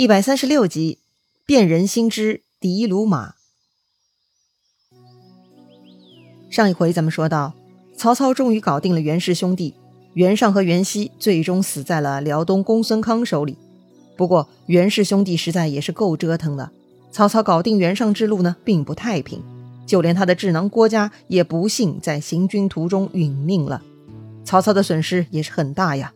[0.00, 0.98] 一百三十六集，
[1.44, 3.34] 辨人心之狄鲁马。
[6.48, 7.52] 上一回咱们说到，
[7.98, 9.74] 曹操终于搞定了袁氏兄弟，
[10.14, 13.58] 袁尚和袁熙最终死在了辽东公孙康手里。
[14.16, 16.72] 不过袁氏兄弟实在也是够折腾的，
[17.12, 19.44] 曹操搞定袁尚之路呢，并不太平，
[19.84, 23.82] 就连他的智囊郭嘉也不幸在行军途中殒命了。
[24.46, 26.14] 曹操的损失也是很大呀，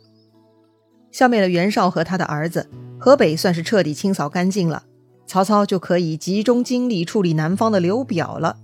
[1.12, 2.66] 消灭了袁绍和他的儿子。
[3.05, 4.84] 河北算是彻底清扫干净了，
[5.27, 8.57] 曹操就可以集中精力处理南方的刘表了。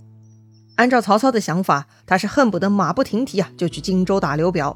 [0.77, 4.75] 按照曹操的想法，他是恨不得马不停蹄啊就去荆州打刘表。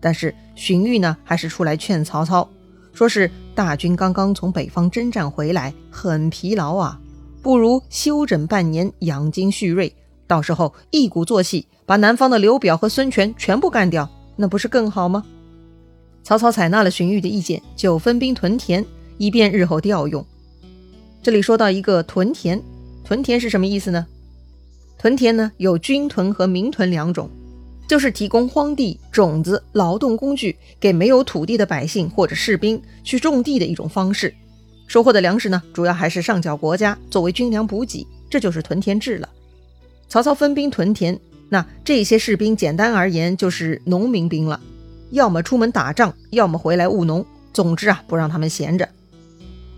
[0.00, 2.50] 但是荀彧呢，还是出来劝曹操，
[2.92, 6.98] 说是大军刚刚从北方征战回来，很疲劳啊，
[7.40, 9.94] 不如休整半年，养精蓄锐，
[10.26, 15.24] 到时候一鼓作气把南方的刘表和孙权全部干掉，那不是更好吗？
[16.24, 18.84] 曹操采纳了荀彧的意见，就分兵屯田。
[19.18, 20.24] 以便日后调用。
[21.22, 22.62] 这里说到一个屯田，
[23.04, 24.06] 屯田是什么意思呢？
[24.98, 27.28] 屯田呢有军屯和民屯两种，
[27.86, 34.34] 就是提供荒地、种子、劳动工具给没有土地的百姓或者士兵去种地的一种方式。
[34.86, 39.28] 收获的粮食呢，主要还是上缴国家作为军粮补给，这就是屯田制了。
[40.08, 44.60] 曹操分兵屯田，那这些士兵简单而言就是农民兵了，
[45.10, 48.88] 要么出门打仗，要么回来务农，总之啊，不让他们闲着。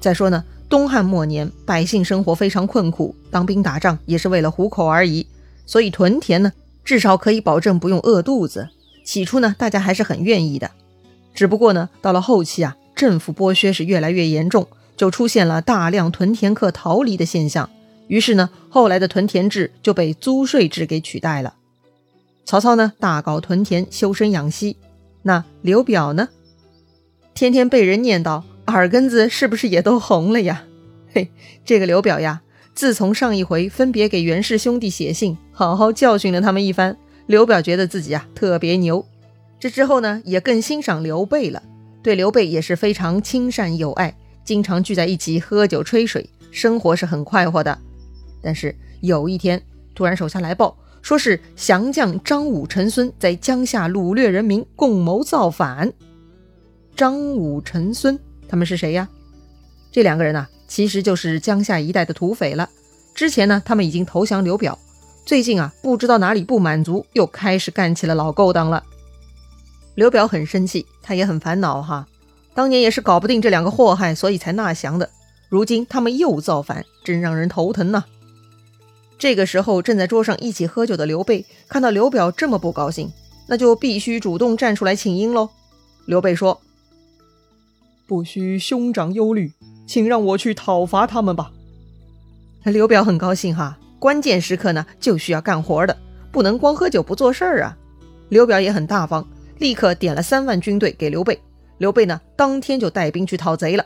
[0.00, 5.26] 再说呢，东汉末年，百姓生活非常困苦，当兵打仗也是为了糊口而已，
[5.64, 6.52] 所以屯田呢，
[6.84, 8.68] 至少可以保证不用饿肚子。
[9.04, 10.70] 起初呢，大家还是很愿意的，
[11.34, 14.66] 只不过呢，到了后期啊，政府剥削是越来越严重，
[14.96, 17.70] 就出现了大量屯田客逃离的现象。
[18.08, 21.54] 于是呢，后来的屯田制就被租税制给取代了。
[22.44, 24.76] 曹操呢，大搞屯田，修身养息。
[25.22, 26.28] 那刘表呢，
[27.34, 28.42] 天天被人念叨。
[28.66, 30.64] 耳根子是不是也都红了呀？
[31.12, 31.30] 嘿，
[31.64, 32.42] 这个刘表呀，
[32.74, 39.06] 自从上一回分别给袁氏兄弟写信，好好教训了他们一番，刘表觉得自己啊特别牛。
[39.58, 41.62] 这之后呢，也更欣赏刘备了，
[42.02, 47.78] 对刘备也是非常亲善友爱，经常聚在一起喝酒吹水，生活是很快活的。
[48.42, 49.62] 但是有一天，
[49.94, 55.90] 突然手下来报，说是降将张武、陈孙在江夏掳掠人民，共谋造反。
[56.94, 58.18] 张武、陈孙。
[58.48, 59.08] 他们是谁呀？
[59.92, 62.68] 这两个人呢，其实就是江夏一带的土匪了。
[63.14, 64.78] 之前呢，他们已经投降刘表，
[65.24, 68.82] 最近啊，不知道哪里不满足，又开始干起了老勾当了。
[69.94, 72.06] 刘表很生气，他也很烦恼哈。
[72.52, 75.08] 当年也是搞不定这两个祸害，所以才纳降的。
[75.48, 78.04] 如今他们又造反，真让人头疼呐。
[79.18, 83.10] 这个时候，正在桌上一起喝酒的刘备看到刘表这么不高兴，
[83.46, 85.48] 那就必须主动站出来请缨喽。
[86.04, 86.60] 刘备说。
[88.06, 89.52] 不需兄长忧虑，
[89.86, 91.50] 请让我去讨伐他们吧。
[92.64, 95.96] 刘表很高兴哈，关键时刻呢就需要干活的，
[96.30, 97.76] 不能光喝酒不做事儿啊。
[98.28, 99.26] 刘表也很大方，
[99.58, 101.38] 立刻点了三万军队给刘备。
[101.78, 103.84] 刘备呢，当天就带兵去讨贼了。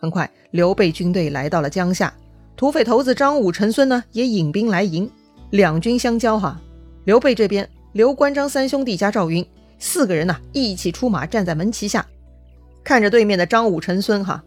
[0.00, 2.12] 很快，刘备军队来到了江夏，
[2.56, 5.08] 土匪头子张武、陈孙呢也引兵来迎。
[5.50, 6.60] 两军相交哈，
[7.04, 9.46] 刘备这边，刘关张三兄弟加赵云
[9.78, 12.06] 四个人呢一起出马，站在门旗下。
[12.84, 14.42] 看着对面的张武、陈孙，哈，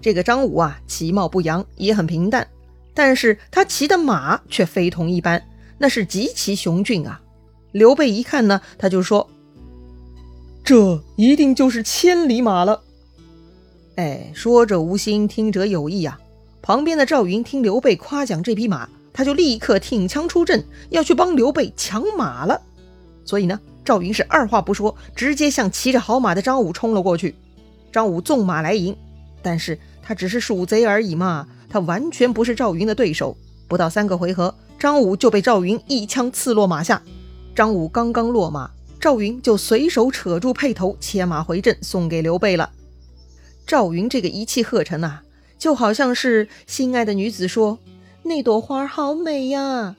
[0.00, 2.46] 这个张武啊，其貌不扬，也很平淡，
[2.94, 5.42] 但是他骑的马却非同一般，
[5.78, 7.20] 那是极其雄峻啊。
[7.72, 9.28] 刘备一看呢，他就说
[10.64, 12.82] ：“这一定就是千里马了。”
[13.96, 16.18] 哎，说者无心，听者有意啊。
[16.62, 22.60] 旁边的赵云听刘备夸奖这匹马，他就立刻挺枪出阵，要去帮刘备抢马了。
[23.24, 27.34] 所以呢，赵云是二话不说，直接向骑着好马的张武冲了过去。
[27.94, 28.96] 张武纵马来迎，
[29.40, 33.36] 但是他只是鼠贼而已嘛，他完全不是赵云的对手。
[33.68, 37.00] 不到三个回合，张武就被赵云一枪刺落马下。
[37.54, 38.68] 张武刚刚落马，
[38.98, 42.72] 赵云就随手扯住辔头，牵马回阵，送给刘备了。
[43.64, 45.22] 赵云这个一气呵成啊，
[45.56, 47.78] 就好像是心爱的女子说
[48.24, 49.94] ：“那朵花好美呀。”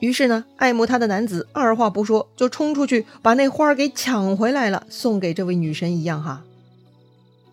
[0.00, 6.44] 于是呢，爱慕他的男子二话不说就冲出去把那花给抢回来了，送给这位女神一样哈。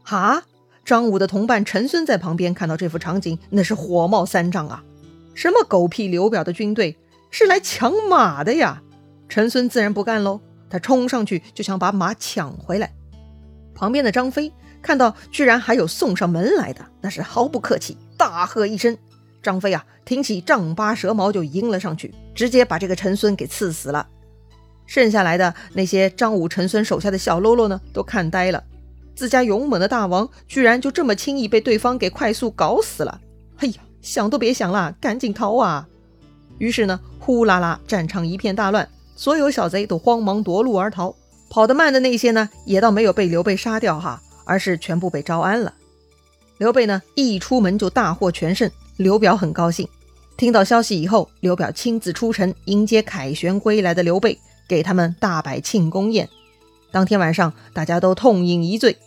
[0.09, 0.41] 哈！
[0.83, 4.83] 张武的同伴陈孙在旁边看到这幅场景，那是火冒三丈啊！
[5.35, 6.97] 什么狗屁刘表的军队
[7.29, 8.81] 是来抢马的呀？
[9.27, 12.91] 陈孙自然不干喽，他冲上去就想把马抢回来。
[13.75, 14.51] 旁边的张飞
[14.81, 18.97] 看到居然还有送上门来的，那是毫不客气，大喝一声。
[19.43, 24.07] 张飞啊，挺起丈八蛇矛就迎了上去，直接把这个陈孙给刺死了。
[24.87, 28.63] 剩下来的那些张武、陈孙手下的小喽啰呢，都看呆了。
[29.19, 33.19] 自家勇猛的大王居然就这么轻易被对方给快速搞死了！
[33.57, 35.85] 哎呀，想都别想了，赶紧逃啊！
[36.57, 38.87] 于是呢，呼啦啦，战场一片大乱，
[39.17, 41.13] 所有小贼都慌忙夺路而逃。
[41.49, 45.73] 跑得慢的那些呢，也倒没有被刘备杀掉哈，而是全部被招安了。
[46.57, 49.85] 刘备呢，一出门就大获全胜，刘表很高兴。
[50.37, 56.29] 听到消息以后，刘表亲自出城迎接凯旋归来的刘备，给他们大摆庆功宴。
[56.89, 58.97] 当天晚上，大家都痛饮一醉，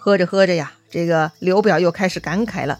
[0.00, 2.78] 喝着喝着呀，这个刘表又开始感慨了：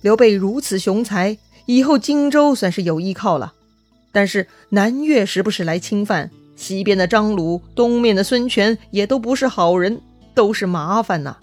[0.00, 3.52] 刘备如此雄才，以后荆州算是有依靠了。
[4.10, 10.00] 但是南越时不时来侵犯，西边的张鲁，东面的孙权，也都不是好人，
[10.34, 11.36] 都是麻烦呐。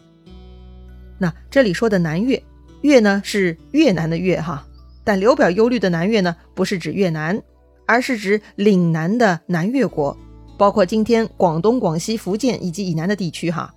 [1.20, 2.42] 那这里说的南越，
[2.82, 4.66] 越呢是越南的越哈。
[5.04, 7.40] 但刘表忧虑的南越呢，不是指越南，
[7.86, 10.18] 而是指岭南的南越国，
[10.58, 13.74] 包括今天广东、广西、福建以及以南的地区哈。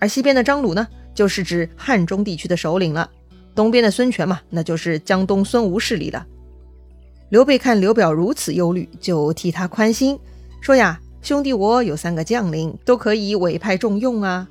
[0.00, 3.08] 而西边的张鲁呢，就是指汉中地区的首领了。
[3.54, 6.26] 东边的孙权嘛，那就是江东孙吴势力了。
[7.28, 10.18] 刘备看刘表如此忧虑，就替他宽心，
[10.60, 14.48] 说呀：“兄弟，我有三个将领，都可以委派重用啊，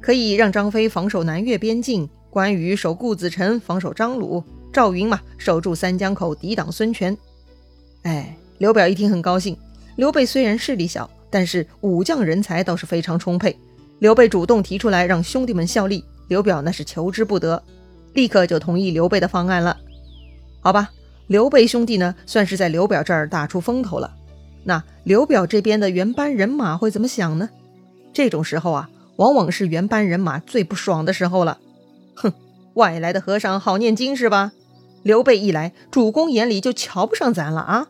[0.00, 7.16] 可以让张飞防守南越边境，关羽守固子城，防守张鲁。”赵云嘛，守住三江口，抵挡孙权。
[8.02, 9.56] 哎，刘表一听很高兴。
[9.96, 13.56] 刘备虽然势力小，但是武将人才倒是非常充沛。
[13.98, 17.62] 刘备主动提出来让兄弟们效力，刘表那是求之不得，
[18.14, 19.76] 立刻就同意刘备的方案了。
[20.60, 20.90] 好吧，
[21.26, 24.14] 刘备兄弟呢，算是在刘表这儿打出风头了。
[24.64, 27.48] 那刘表这边的原班人马会怎么想呢？
[28.12, 31.58] 这种时候啊，往往是原班人马最不爽的时候了。
[32.14, 32.32] 哼，
[32.74, 34.52] 外来的和尚好念经是吧？
[35.02, 37.88] 刘备一来，主公眼里就瞧不上咱了啊！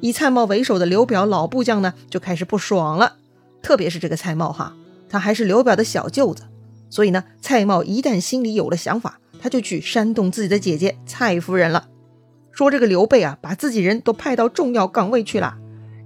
[0.00, 3.16] 以蔡瑁为首的刘表老部将呢，就开始不爽了。
[3.62, 4.74] 特别是这个蔡瑁哈，
[5.14, 6.42] 他还是刘表的小舅子，
[6.90, 11.86] 所以呢，蔡瑁一旦心里有了想法，他就去煽动自己的姐姐蔡夫人了，
[12.50, 15.56] 说这个刘备啊，把自己人都派到重要岗位去了。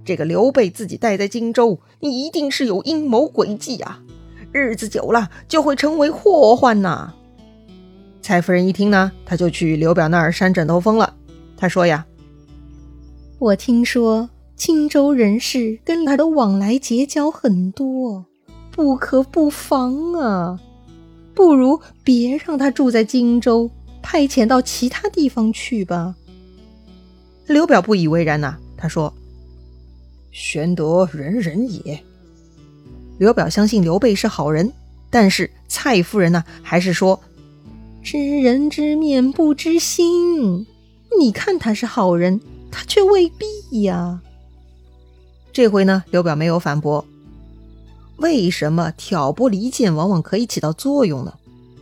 [0.05, 4.03] 这个刘备自己待在荆州，你一定是有阴谋诡计啊！
[4.51, 7.15] 日子久了就会成为祸患呐。
[8.21, 11.15] 蔡夫人一听呢，她就去刘表那儿扇枕头风了。
[11.57, 12.05] 她说呀
[13.41, 18.27] ：“我听说荆州人士跟他的往来结交很多，
[18.79, 20.57] 不可不防啊！
[21.35, 23.69] 不如别让他住在荆州，
[24.01, 26.15] 派遣到其他地方去吧。”
[27.45, 29.13] 刘表不以为然呐，他说
[30.31, 32.01] ：“玄德仁人也。”
[33.19, 34.71] 刘表相信刘备是好人，
[35.09, 37.19] 但是蔡夫人呢，还是说。
[38.01, 40.65] 知人知面不知心，
[41.19, 42.39] 你看他是好人，
[42.71, 44.21] 他却未必呀。
[45.51, 47.05] 这回呢，刘表没有反驳。
[48.19, 51.33] 为什么挑拨离间往往可以起到作用呢？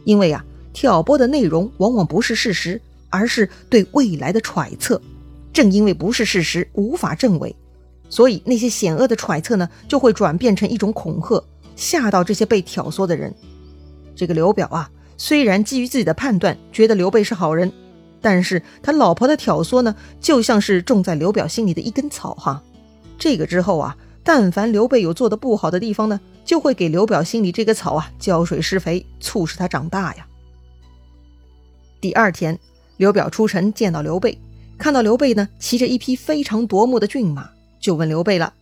[0.04, 5.02] 因为啊，挑拨的内容往往不是事实，而是对未来的揣测。
[5.52, 7.56] 正因为不是事实，无法证伪，
[8.10, 11.44] 所以那些险恶的揣测呢，就会转变成一种恐吓，
[11.76, 13.34] 吓到这些被挑唆的人。
[14.16, 14.90] 这个刘表啊。
[15.20, 17.74] 虽然基于自己的判断觉得刘备是好人，
[18.22, 22.62] 但是他老婆的挑唆呢，就像是种在刘表心里的一根草哈。
[23.18, 23.98] 这个之后啊，
[24.28, 30.28] 但凡刘备有做的不好的地方呢，就会给刘表心里这个草啊浇水施肥，促使他长大呀。
[32.02, 32.60] 第二天，
[32.98, 34.38] 刘表出城见到刘备，
[34.78, 38.54] 看到刘备呢骑着一匹非常夺目的骏马，就问刘备了。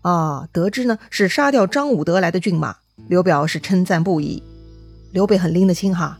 [0.00, 2.74] 啊，得知呢是杀掉张武得来的骏马，
[3.06, 4.42] 刘表是称赞不已。
[5.12, 6.18] 刘备很拎得清哈，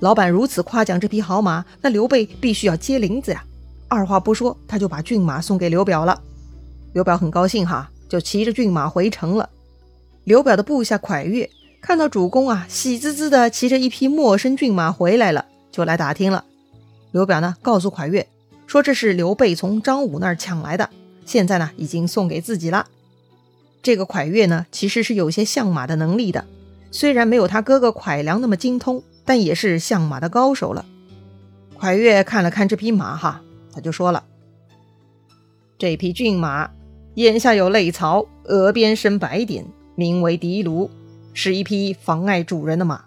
[0.00, 3.42] 老板如此夸奖这匹好马，那刘备必须要接林子呀。
[3.88, 6.20] 二话不说，他就把骏马送给刘表了。
[6.92, 9.50] 刘表很高兴哈，就骑着骏马回城了。
[10.24, 11.48] 刘表的部下蒯越
[11.80, 16.44] 看到主公啊，喜滋滋的骑着一匹陌生骏马回来了，就来打听了。
[17.12, 18.26] 刘表呢，告诉蒯越
[18.66, 20.90] 说这是刘备从张武那儿抢来的，
[21.24, 22.88] 现在呢已经送给自己了。
[23.82, 26.44] 这个蒯越呢，其实是有些相马的能力的。
[26.90, 30.84] 虽然没有他哥哥蒯良那么精通，但也是相马的高手了。
[31.78, 34.24] 蒯越看了看这匹马，哈，他就说了
[35.78, 36.70] ：“这匹骏马
[37.16, 40.90] 眼下有泪槽，额边生白点，名为的卢，
[41.32, 43.04] 是一匹妨碍主人的马，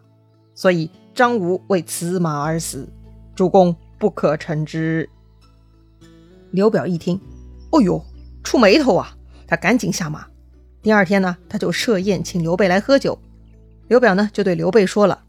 [0.56, 2.90] 所以张武为此马而死，
[3.36, 5.08] 主公不可乘之。”
[6.50, 7.22] 刘表一听，
[7.72, 8.04] 哦呦，
[8.44, 9.16] 触眉头啊！
[9.46, 10.26] 他赶紧下马。
[10.82, 13.20] 第二天呢，他就设宴请刘备来喝酒。
[13.90, 15.22] 刘表呢，就对刘备说了：“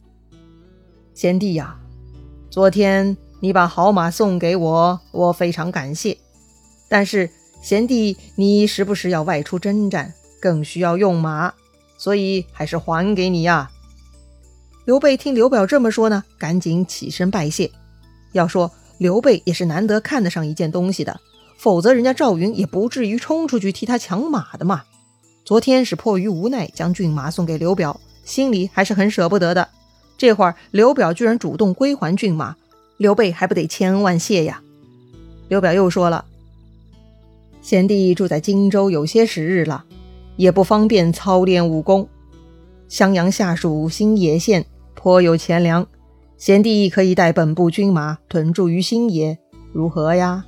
[1.13, 1.79] 贤弟呀，
[2.49, 6.17] 昨天你把好马送给我，我非常感谢。
[6.89, 7.29] 但是
[7.63, 11.53] 贤弟你时不时要外出征战，更需要用马，
[11.99, 13.71] 所以还是还给你呀。”
[14.87, 17.71] 刘备听刘表这么说呢，赶紧起身拜谢。
[18.33, 21.21] 要说刘备也是难得看得上一件东西的，
[21.59, 24.83] 否则人家赵云也不至于冲出去替他抢马的嘛。
[25.45, 29.69] 昨天是迫于无奈将骏马送给刘表，心里还是很舍不得的。
[30.17, 32.57] 这会儿刘表居然主动归还骏马，
[32.97, 34.63] 刘备还不得千恩万谢呀？
[35.49, 36.25] 刘表又说了
[37.63, 39.85] ：“贤弟住在荆州有些时日了，
[40.37, 42.09] 也不方便操练武功。
[42.89, 44.65] 襄阳下属新野县
[44.95, 45.87] 颇有钱粮，
[46.37, 49.39] 贤弟可以带本部军马屯驻于新野，
[49.73, 50.45] 如何呀？”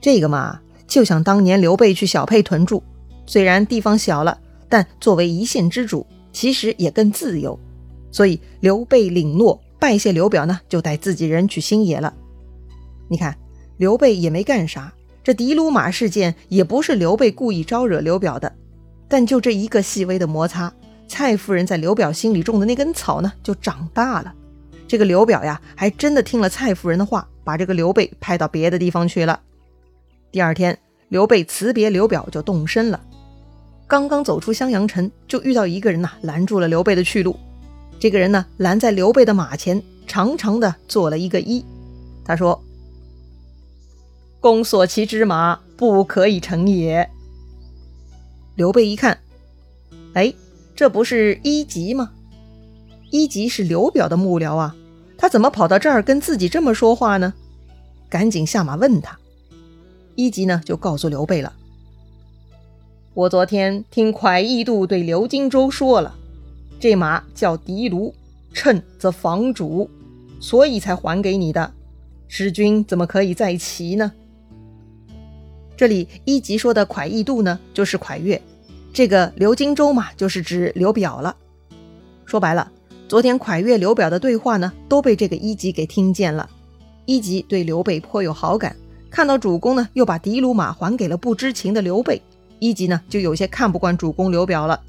[0.00, 2.82] 这个嘛，就像当年刘备去小沛屯驻，
[3.26, 7.58] 虽然地方小了，但作为一县之主，其实也更自由。
[8.10, 12.14] 所以刘备领诺拜谢刘表呢，就带自己人去新野了。
[13.08, 13.36] 你看，
[13.76, 14.92] 刘备也没干啥，
[15.28, 18.50] 这的卢马事件也不是刘备故意招惹刘表的，
[19.08, 20.72] 但就这一个细微的摩擦，
[21.06, 24.32] 蔡夫人在刘表心里种的那根草呢，就长大了。
[24.86, 29.38] 这个刘表呀，还真的听了蔡夫人的话，把这个刘备派到别的地方去了。
[30.32, 30.78] 第二天，
[31.10, 32.98] 刘备辞别刘表就动身了。
[33.86, 37.36] 刚刚走出襄阳城，就遇到一个人呐，拦住了刘备的去路。
[38.00, 41.62] 这个人呢，拦在刘备的马前，长长的做了一个揖。
[42.24, 42.58] 他说
[44.48, 47.10] ：“公所骑之马，不可以乘也。”
[48.56, 49.18] 刘备一看，
[50.14, 50.32] 哎，
[50.74, 52.12] 这不是一级吗？
[53.10, 54.74] 一级是刘表的幕僚啊，
[55.18, 57.34] 他怎么跑到这儿跟自己这么说话呢？
[58.08, 59.18] 赶紧下马问他。
[60.14, 61.52] 一级呢，就告诉刘备了
[63.12, 66.16] ：“我昨天听蒯义度对刘荆州说了。”
[66.80, 68.14] 这马叫狄卢，
[68.54, 69.90] 趁则房主，
[70.40, 71.70] 所以才还给你的。
[72.28, 74.10] 使君怎么可以再骑呢？
[75.78, 78.42] 这里一级说的蒯义度呢，就是蒯越。
[78.92, 81.36] 这个刘荆州嘛，就是指刘表了。
[82.24, 82.68] 说白了，
[83.06, 86.50] 昨天蒯越、刘表的对话呢，都被这个一级给听见了。
[87.06, 88.74] 一级对刘备颇有好感，
[89.08, 92.20] 看到主公呢，又把狄卢马还给了不知情的刘备，
[92.58, 94.80] 一级呢，就有些看不惯主公刘表了。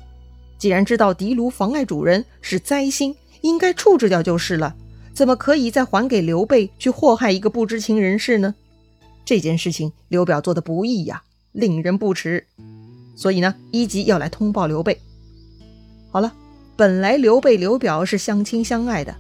[0.57, 4.73] 既然知道狄卢妨碍主人是灾星，应该处置掉就是了，
[5.13, 8.55] 怎么可以再还给刘备去祸害一个不知情人士呢？
[9.29, 11.21] 这件事情刘表做的不易呀，
[11.51, 12.47] 令人不齿。
[13.15, 14.99] 所以呢，一级要来通报刘备。
[16.09, 16.33] 好了，
[16.75, 19.15] 本来刘备刘表是相亲相爱的，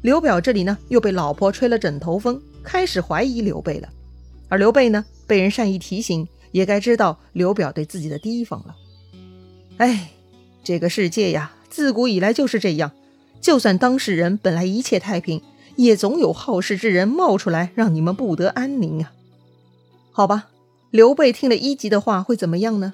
[0.00, 3.88] 刘表这里呢又被老婆吹了枕头风，开始怀疑刘备了。
[4.48, 8.74] 而刘备呢，被人善意提醒，也该知道刘表对自己的提防了。
[9.76, 10.10] 哎。
[10.64, 12.90] 这个世界呀，自古以来就是这样。
[13.40, 15.40] 就算当事人本来一切太平，
[15.76, 19.12] 也总有好事之人冒出来，让你们不得安宁啊。
[20.12, 20.48] 好吧，
[20.90, 22.92] 刘备听了一级的话会怎么样呢？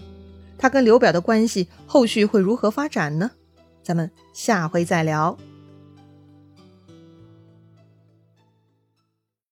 [0.57, 3.31] 他跟刘表的关系后续会如何发展呢？
[3.83, 5.37] 咱们下回再聊。